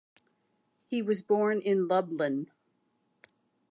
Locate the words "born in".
1.21-1.87